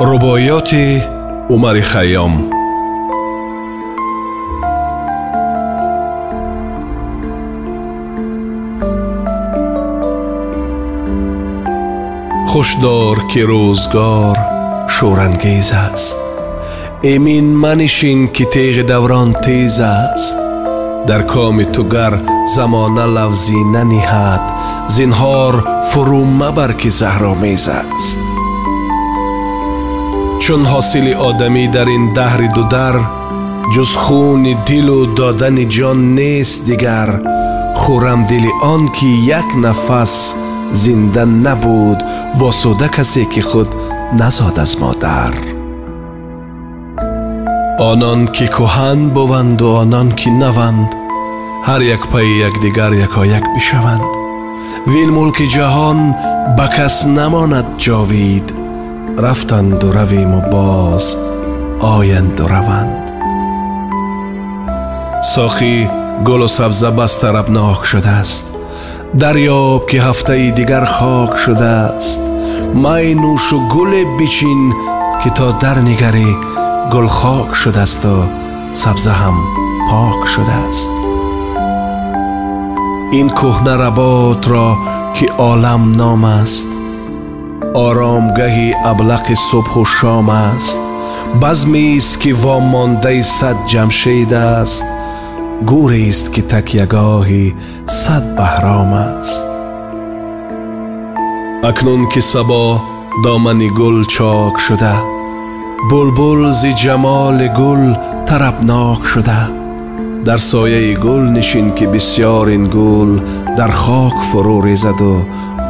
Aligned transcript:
рубоиёти 0.00 1.02
умари 1.54 1.82
хайём 1.92 2.34
хушдор 12.50 13.16
ки 13.30 13.40
рӯзгор 13.50 14.36
шӯрангез 14.94 15.70
аст 15.86 16.18
эмин 17.12 17.46
манишин 17.64 18.20
ки 18.34 18.44
теғи 18.54 18.84
даврон 18.90 19.30
тез 19.44 19.78
аст 19.80 20.38
дар 21.08 21.22
коми 21.32 21.64
ту 21.74 21.82
гар 21.94 22.14
замона 22.54 23.06
лавзӣ 23.16 23.60
наниҳад 23.74 24.44
зинҳор 24.96 25.54
фурӯ 25.88 26.22
мабар 26.40 26.72
ки 26.80 26.90
заҳромез 27.00 27.64
аст 27.80 28.20
Чун 30.43 30.61
ҳосили 30.71 31.13
одамӣ 31.29 31.65
дар 31.75 31.87
ин 31.97 32.05
даҳри 32.17 32.49
дудар 32.57 32.95
ҷуз 33.73 33.91
хуни 34.03 34.53
дилу 34.67 34.99
додани 35.17 35.65
ҷон 35.75 35.99
нест 36.17 36.59
дигар. 36.69 37.09
Хӯрамдили 37.81 38.51
он 38.73 38.83
ки 38.95 39.09
як 39.39 39.49
нафас 39.63 40.13
зинда 40.81 41.23
набуд 41.45 41.99
восуда 42.39 42.87
касе 42.95 43.23
ки 43.33 43.41
худ 43.49 43.69
назод 44.19 44.57
аз 44.63 44.73
модар. 44.81 45.33
Онон 47.91 48.21
ки 48.35 48.45
кӯҳан 48.55 48.99
буванду 49.15 49.67
онон 49.81 50.09
ки 50.19 50.29
наванд 50.41 50.89
ҳар 51.67 51.81
як 51.95 52.03
пайи 52.11 52.33
якдигар 52.49 52.91
якояк 53.07 53.45
бишаванд. 53.55 54.05
Вин 54.91 55.09
мулки 55.17 55.45
ҷаҳон 55.55 55.99
ба 56.57 56.67
кас 56.75 56.95
намонад 57.17 57.67
ҷовид 57.83 58.47
رفتند 59.17 59.83
و 59.83 59.91
رویم 59.91 60.33
و 60.33 60.41
باز 60.41 61.17
آیند 61.79 62.41
و 62.41 62.47
روند. 62.47 63.11
ساقی 65.23 65.89
گل 66.25 66.41
و 66.41 66.47
سبزه 66.47 66.91
بست 66.91 67.25
ربناک 67.25 67.85
شده 67.85 68.09
است. 68.09 68.55
دریاب 69.19 69.89
که 69.89 70.01
هفته 70.01 70.51
دیگر 70.51 70.83
خاک 70.83 71.37
شده 71.37 71.65
است. 71.65 72.21
مای 72.73 73.15
نوش 73.15 73.53
و 73.53 73.67
گل 73.67 74.03
بچین 74.19 74.73
که 75.23 75.29
تا 75.29 75.51
در 75.51 75.79
نگری 75.79 76.37
گل 76.91 77.07
خاک 77.07 77.53
شده 77.53 77.79
است 77.79 78.05
و 78.05 78.23
سبزه 78.73 79.11
هم 79.11 79.33
پاک 79.89 80.27
شده 80.27 80.51
است. 80.51 80.91
این 83.11 83.29
کهنه 83.29 83.71
رباط 83.71 84.47
را 84.47 84.77
که 85.13 85.27
عالم 85.37 85.91
نام 85.91 86.23
است 86.23 86.74
оромгаҳи 87.86 88.68
аблақи 88.90 89.36
субҳу 89.48 89.82
шом 89.96 90.28
аст 90.48 90.80
базмеист 91.42 92.14
ки 92.22 92.30
вомондаи 92.42 93.22
сад 93.38 93.58
ҷамшед 93.70 94.32
аст 94.58 94.86
гӯрест 95.70 96.26
ки 96.34 96.42
такягоҳи 96.52 97.46
сад 98.02 98.24
баҳром 98.38 98.92
аст 99.08 99.44
акнун 101.70 102.02
ки 102.12 102.20
сабо 102.32 102.64
домани 103.24 103.68
гул 103.78 103.98
чок 104.14 104.54
шуда 104.66 104.96
булбул 105.90 106.40
зи 106.60 106.72
ҷамоли 106.82 107.48
гул 107.60 107.82
тарабнок 108.28 109.02
шуда 109.12 109.40
дар 110.26 110.40
сояи 110.50 110.94
гул 111.04 111.24
нишин 111.36 111.68
ки 111.76 111.84
бисьёр 111.92 112.46
ин 112.56 112.64
гул 112.76 113.12
дар 113.58 113.70
хок 113.82 114.16
фурӯ 114.28 114.56
резаду 114.66 115.14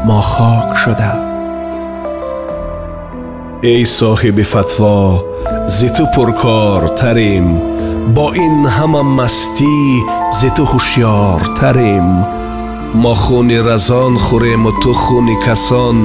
мо 0.06 0.20
хок 0.32 0.70
шуда 0.82 1.12
эй 3.72 3.82
соҳиби 3.98 4.44
фатво 4.52 5.00
зи 5.76 5.88
ту 5.96 6.04
пуркортарем 6.14 7.48
бо 8.14 8.26
ин 8.46 8.56
ҳама 8.76 9.02
мастӣ 9.18 9.76
зи 10.38 10.48
ту 10.56 10.62
ҳушьёртарем 10.72 12.08
мо 13.02 13.14
хуни 13.22 13.58
разон 13.68 14.12
хӯрему 14.24 14.70
ту 14.82 14.90
хуни 15.02 15.36
касон 15.44 15.98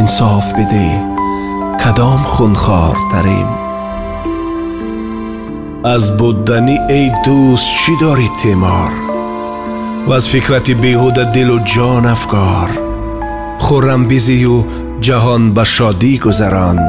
инсоф 0.00 0.46
бидӣ 0.56 0.88
кадом 1.82 2.20
хунхортарем 2.34 3.50
аз 5.94 6.04
будданӣ 6.18 6.76
эй 6.98 7.06
дӯст 7.24 7.68
чӣ 7.80 7.92
дорӣ 8.02 8.28
тимор 8.40 8.92
ваз 10.08 10.24
фикрати 10.32 10.74
беҳуда 10.82 11.24
дилу 11.34 11.58
ҷон 11.72 12.04
афкор 12.14 12.70
хӯррамбизию 13.64 14.56
ҷаҳон 15.05 15.43
ба 15.55 15.63
шодӣ 15.75 16.13
гузарон. 16.23 16.79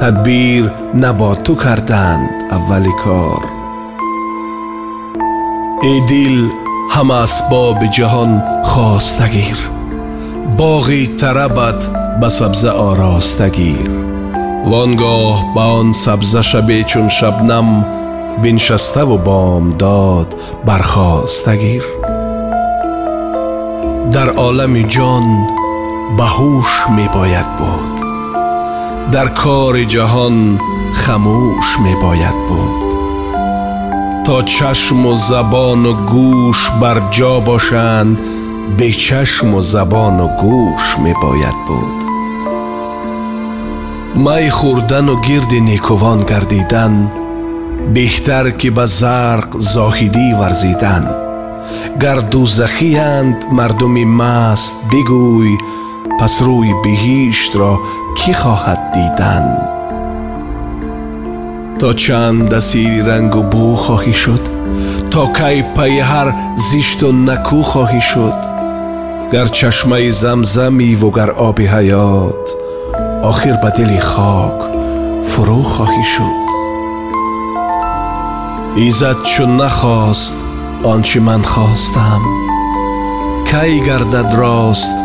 Тадбир 0.00 0.64
на 1.02 1.10
бо 1.18 1.30
ту 1.44 1.52
карданд 1.64 2.24
аввали 2.56 2.94
кор. 3.02 3.42
Эй 5.90 6.00
дил 6.10 6.38
ҳама 6.94 7.16
асбоби 7.26 7.88
ҷаҳон 7.96 8.32
хостагир 8.70 9.58
боғи 10.58 11.02
тарабат 11.20 11.80
ба 12.20 12.28
сабза 12.38 12.72
оростагир 12.88 13.90
вонгоҳ 14.70 15.36
ба 15.54 15.64
он 15.78 15.88
сабза 16.04 16.42
шабе 16.50 16.78
чун 16.90 17.06
шабнам 17.18 17.68
биншаставу 18.42 19.16
бомдод 19.26 20.28
бархостагир 20.66 21.84
дар 24.14 24.28
олами 24.46 24.82
ҷон 24.94 25.26
ба 26.16 26.26
ҳуш 26.36 26.72
мебояд 26.98 27.48
буд. 27.58 27.94
Дар 29.12 29.28
кори 29.42 29.84
ҷаҳон 29.94 30.36
хамӯш 31.02 31.68
мебояд 31.86 32.38
буд. 32.48 32.88
То 34.26 34.36
чашму 34.54 35.12
забону 35.30 35.92
гӯш 36.12 36.60
бар 36.80 36.98
ҷо 37.16 37.34
бошанд 37.48 38.16
бечашму 38.78 39.60
забону 39.72 40.26
гӯш 40.42 40.84
мебояд 41.04 41.58
буд. 41.68 41.98
Май 44.24 44.46
хӯрдану 44.58 45.14
гирди 45.26 45.60
некувон 45.70 46.20
гардидан 46.30 46.94
беҳтар 47.94 48.46
ки 48.58 48.68
ба 48.76 48.86
зарқ 49.00 49.50
зоҳидӣ 49.74 50.26
варзидан. 50.40 51.04
Гар 52.02 52.18
дӯзахиянд 52.32 53.38
мардуми 53.56 54.04
маст 54.20 54.76
бигӯй 54.90 55.52
پس 56.20 56.42
روی 56.42 56.74
بهیشت 56.84 57.56
را 57.56 57.80
کی 58.16 58.34
خواهد 58.34 58.92
دیدن؟ 58.94 59.58
تا 61.78 61.92
چند 61.92 62.48
دسیری 62.48 63.00
رنگ 63.02 63.36
و 63.36 63.42
بو 63.42 63.76
خواهی 63.76 64.12
شد 64.12 64.40
تا 65.10 65.26
کی 65.26 65.62
پی 65.76 66.00
هر 66.00 66.34
زیشت 66.56 67.02
و 67.02 67.12
نکو 67.12 67.62
خواهی 67.62 68.00
شد. 68.00 68.34
گر 69.32 69.46
چشمه 69.46 70.10
زمزمی 70.10 70.94
و 70.94 71.10
گر 71.10 71.30
آب 71.30 71.60
حیات 71.60 72.50
آخر 73.22 73.52
به 73.52 73.70
دل 73.70 74.00
خاک 74.00 74.62
فرو 75.24 75.62
خواهی 75.62 76.04
شد. 76.04 76.42
ایزد 78.76 79.22
چون 79.22 79.56
نخواست 79.56 80.36
آنچه 80.82 81.20
من 81.20 81.42
خواستم 81.42 82.20
کی 83.50 83.80
گردد 83.80 84.34
راست 84.34 85.01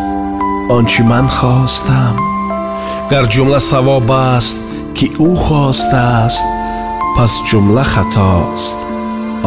он 0.77 0.85
чи 0.87 1.03
ман 1.11 1.27
хостам 1.39 2.17
гар 3.11 3.25
ҷумла 3.33 3.61
савоб 3.71 4.11
аст 4.35 4.59
ки 4.97 5.07
ӯ 5.29 5.31
хостааст 5.45 6.49
пас 7.17 7.33
ҷумла 7.49 7.85
хатост 7.93 8.79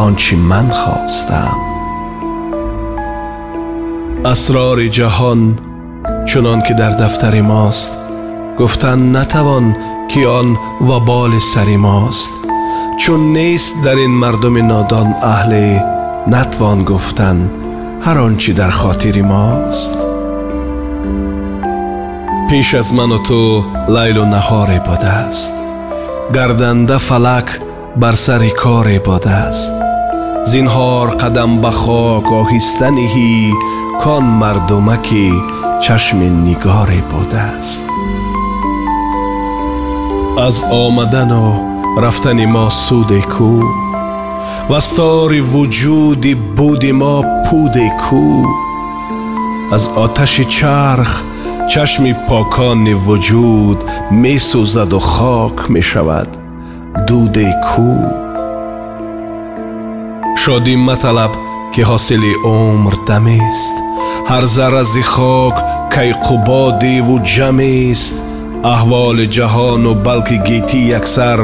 он 0.04 0.14
чи 0.22 0.36
ман 0.50 0.68
хостам 0.80 1.58
асрори 4.34 4.88
ҷаҳон 4.98 5.42
чунон 6.30 6.60
ки 6.66 6.74
дар 6.82 6.94
дафтари 7.02 7.44
мост 7.52 7.92
гуфтан 8.60 9.00
натавон 9.16 9.66
ки 10.12 10.22
он 10.40 10.48
ваболи 10.88 11.42
сари 11.54 11.78
мост 11.88 12.34
чун 13.02 13.22
нест 13.38 13.76
дар 13.86 13.98
ин 14.06 14.14
мардуми 14.24 14.64
нодон 14.72 15.10
аҳле 15.36 15.68
натвон 16.34 16.80
гуфтан 16.90 17.38
ҳар 18.06 18.18
он 18.26 18.34
чи 18.42 18.52
дар 18.60 18.72
хотири 18.82 19.24
мост 19.34 19.98
пеш 22.50 22.70
аз 22.82 22.90
ману 22.98 23.20
ту 23.28 23.42
лайлу 23.96 24.24
наҳоре 24.36 24.80
будааст 24.88 25.54
гарданда 26.36 26.98
фалак 27.08 27.48
бар 28.02 28.16
сари 28.26 28.52
коре 28.62 29.00
будааст 29.08 29.74
зинҳор 30.52 31.08
қадам 31.22 31.52
ба 31.64 31.72
хок 31.82 32.28
оҳиста 32.42 32.88
ниҳӣ 32.98 33.34
кон 34.02 34.26
мардумаки 34.42 35.28
чашми 35.84 36.30
нигоре 36.46 37.02
будааст 37.12 37.86
аз 40.48 40.58
омадану 40.84 41.48
рафтани 42.04 42.48
мо 42.56 42.66
суде 42.86 43.22
кӯ 43.34 43.56
ваз 44.72 44.88
тори 44.98 45.42
вуҷуди 45.52 46.34
буди 46.58 46.92
мо 47.02 47.16
пуде 47.46 47.88
кӯ 48.04 48.28
аз 49.76 49.84
оташи 50.04 50.46
чарх 50.58 51.12
чашми 51.73 52.13
покони 52.29 52.95
вуҷуд 53.05 53.79
месӯзаду 54.23 55.01
хок 55.13 55.57
мешавад. 55.75 56.31
Дуде 57.07 57.51
кӯ 57.67 57.93
шодӣ 60.43 60.75
маталаб 60.89 61.33
ки 61.73 61.83
ҳосили 61.89 62.33
умр 62.59 62.95
дамест. 63.09 63.75
Ҳар 64.31 64.45
зарази 64.57 65.05
хок 65.15 65.57
кайқубодиву 65.95 67.17
ҷамест 67.35 68.17
аҳволи 68.75 69.27
ҷаҳону 69.37 69.93
балки 70.07 70.37
гитӣ 70.49 70.81
яксар 70.99 71.41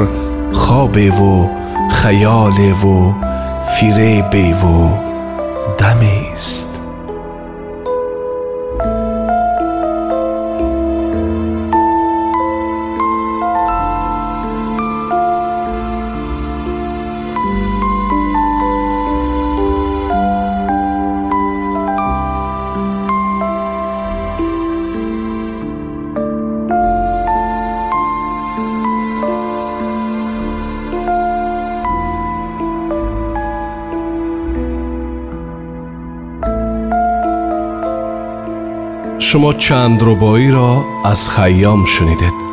хобеву 0.61 1.37
хаёлеву 1.99 2.99
фиребеву 3.73 4.81
дамест. 5.79 6.76
شما 39.19 39.53
چند 39.53 39.99
ربایی 40.03 40.51
را 40.51 40.85
از 41.05 41.29
خیام 41.29 41.85
شنیدید؟ 41.85 42.46